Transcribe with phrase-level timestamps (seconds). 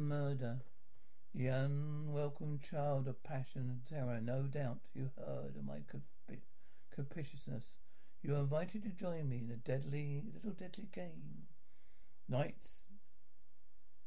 [0.00, 0.62] Am murder,
[1.34, 4.18] the unwelcome child of passion and terror.
[4.18, 5.80] No doubt you heard of my
[6.90, 7.76] capriciousness.
[8.22, 11.48] You are invited to join me in a deadly, little deadly game.
[12.30, 12.70] Nights.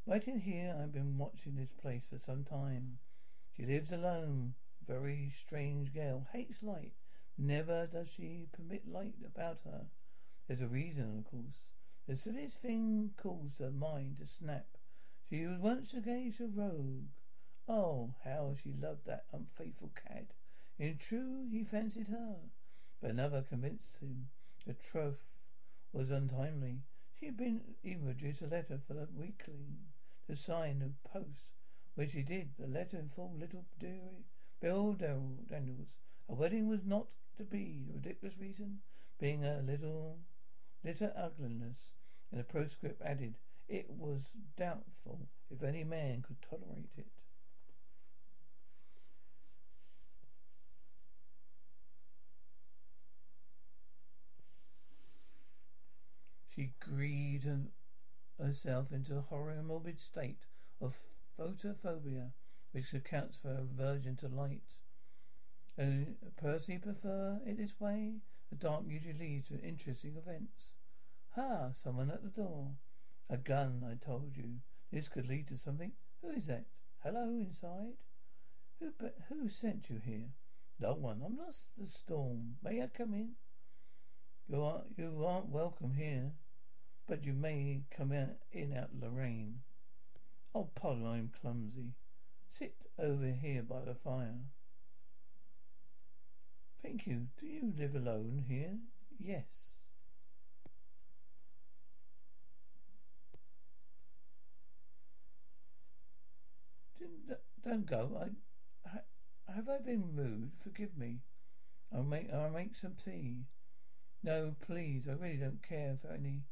[0.08, 2.98] Right in here, I've been watching this place for some time.
[3.56, 4.56] She lives alone.
[4.88, 6.26] Very strange girl.
[6.34, 6.94] Hates light.
[7.38, 9.86] Never does she permit light about her.
[10.48, 11.68] There's a reason, of course.
[12.08, 14.66] The silliest thing caused her mind to snap.
[15.34, 17.08] She was once engaged to Rogue.
[17.68, 20.28] Oh, how she loved that unfaithful cad.
[20.78, 22.36] In true, he fancied her.
[23.02, 24.30] But another convinced him
[24.68, 25.26] the troth
[25.92, 26.84] was untimely.
[27.20, 29.80] She had been even produced a letter for the weekly
[30.28, 31.46] to sign and post,
[31.96, 32.52] which he did.
[32.60, 34.28] The letter informed little dearie
[34.60, 35.98] Bill Daniels.
[36.30, 38.82] A wedding was not to be, the ridiculous reason
[39.20, 40.20] being a little
[40.84, 41.90] little ugliness.
[42.30, 43.34] And the postscript added,
[43.68, 47.08] it was doubtful if any man could tolerate it.
[56.56, 57.48] She grieved
[58.40, 60.46] herself into a horror morbid state
[60.80, 60.94] of
[61.40, 62.32] photophobia,
[62.72, 64.62] which accounts for her aversion to light.
[65.78, 68.18] And Percy prefer it this way?
[68.50, 70.74] The dark usually leads to interesting events.
[71.36, 71.72] Ha!
[71.74, 72.74] Someone at the door.
[73.30, 74.60] A gun, I told you.
[74.92, 75.92] This could lead to something.
[76.22, 76.66] Who is that?
[77.04, 77.94] Hello, inside?
[78.80, 80.30] Who but who sent you here?
[80.80, 81.22] No one.
[81.26, 82.58] I'm lost the storm.
[82.64, 83.32] May I come in?
[84.48, 86.32] You are you aren't welcome here.
[87.08, 89.62] But you may come out in out Lorraine.
[90.56, 91.94] Oh pardon, I'm clumsy.
[92.50, 94.40] Sit over here by the fire.
[96.82, 97.28] Thank you.
[97.40, 98.78] Do you live alone here?
[99.20, 99.73] Yes.
[107.66, 108.20] Don't go.
[108.20, 110.52] I have I been rude?
[110.64, 111.20] Forgive me.
[111.94, 113.46] I'll make I'll make some tea.
[114.24, 115.08] No, please.
[115.08, 116.44] I really don't care for any.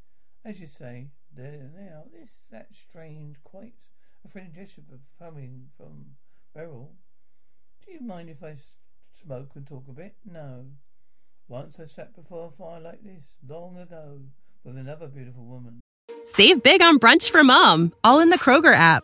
[0.43, 2.03] As you say, there now.
[2.11, 3.73] This that strange, quite
[4.25, 4.81] a friendly gesture
[5.19, 6.05] coming from
[6.53, 6.93] Beryl.
[7.85, 8.55] Do you mind if I
[9.23, 10.15] smoke and talk a bit?
[10.25, 10.65] No.
[11.47, 14.21] Once I sat before a fire like this, long ago,
[14.63, 15.81] with another beautiful woman.
[16.23, 19.03] Save big on brunch for mom, all in the Kroger app.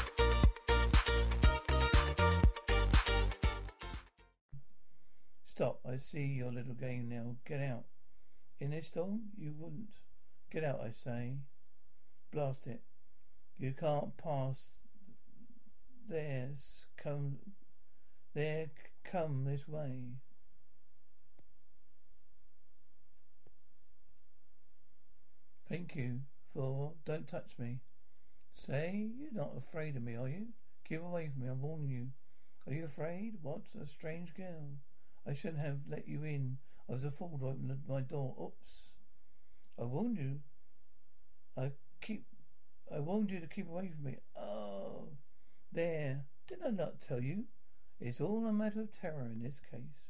[5.53, 5.81] Stop.
[5.85, 7.35] I see your little game now.
[7.45, 7.83] Get out.
[8.61, 9.23] In this storm?
[9.37, 9.95] You wouldn't.
[10.49, 11.39] Get out, I say.
[12.31, 12.79] Blast it.
[13.59, 14.69] You can't pass.
[16.07, 17.35] There's come.
[18.33, 18.67] There,
[19.03, 20.13] come this way.
[25.67, 26.21] Thank you
[26.53, 26.93] for.
[27.03, 27.79] Don't touch me.
[28.55, 30.45] Say, you're not afraid of me, are you?
[30.87, 32.07] Keep away from me, I'm warning you.
[32.65, 33.33] Are you afraid?
[33.41, 33.63] What?
[33.81, 34.77] A strange girl.
[35.27, 36.57] I shouldn't have let you in.
[36.89, 38.35] I was a fool to open my door.
[38.41, 38.87] Oops.
[39.79, 40.39] I warned you.
[41.57, 41.71] I
[42.01, 42.25] keep.
[42.93, 44.17] I warned you to keep away from me.
[44.37, 45.09] Oh,
[45.71, 46.25] there.
[46.47, 47.45] Did I not tell you?
[47.99, 50.01] It's all a matter of terror in this case.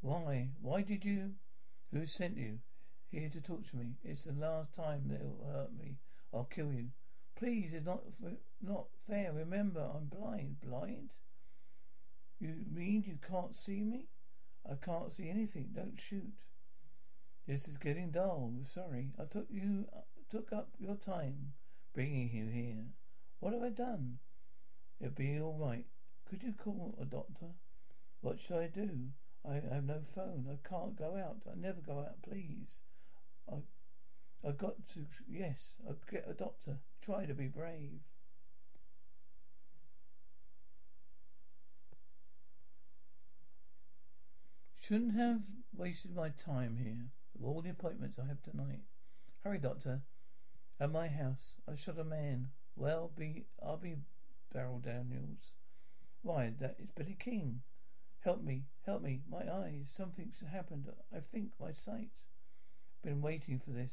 [0.00, 0.48] Why?
[0.60, 1.32] Why did you?
[1.92, 2.58] Who sent you
[3.10, 3.94] here to talk to me?
[4.02, 5.96] It's the last time that it'll hurt me.
[6.32, 6.86] I'll kill you.
[7.40, 8.02] Please, it's not
[8.60, 9.32] not fair.
[9.32, 10.56] Remember, I'm blind.
[10.60, 11.14] Blind?
[12.38, 14.08] You mean you can't see me?
[14.70, 15.70] I can't see anything.
[15.74, 16.34] Don't shoot.
[17.46, 18.52] This is getting dull.
[18.74, 19.08] Sorry.
[19.18, 19.86] I took you
[20.30, 21.54] took up your time
[21.94, 22.84] bringing you here.
[23.38, 24.18] What have I done?
[25.00, 25.86] It'll be all right.
[26.28, 27.54] Could you call a doctor?
[28.20, 28.90] What should I do?
[29.48, 30.46] I have no phone.
[30.46, 31.38] I can't go out.
[31.50, 32.82] I never go out, please.
[33.50, 33.56] I
[34.46, 36.78] I've got to yes, I'll get a doctor.
[37.02, 38.00] Try to be brave.
[44.78, 45.42] Shouldn't have
[45.76, 48.80] wasted my time here with all the appointments I have tonight.
[49.44, 50.00] Hurry, doctor.
[50.80, 52.48] At my house, I shot a man.
[52.74, 53.96] Well, be I'll be
[54.52, 55.52] Beryl Daniels.
[56.22, 57.60] Why, that is Billy King.
[58.20, 59.90] Help me, help me, my eyes.
[59.94, 60.86] Something's happened.
[61.14, 62.10] I think my sight.
[63.02, 63.92] Been waiting for this.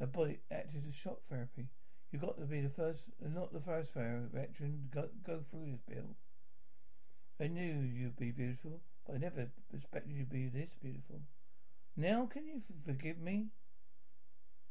[0.00, 1.68] Her body acted as shock therapy.
[2.10, 4.88] You've got to be the first, not the first veteran.
[4.92, 6.16] Go, go through this, Bill.
[7.40, 11.20] I knew you'd be beautiful, but I never expected you to be this beautiful.
[11.96, 13.46] Now, can you forgive me?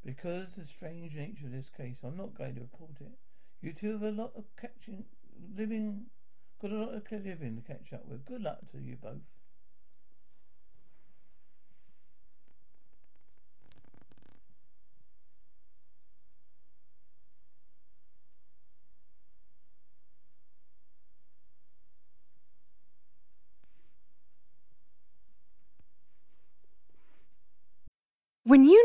[0.03, 3.17] Because the strange nature of this case, I'm not going to report it.
[3.61, 5.05] You two have a lot of catching,
[5.57, 6.05] living
[6.61, 8.25] Got a lot of living to catch up with.
[8.25, 9.19] Good luck to you both.
[28.43, 28.84] When you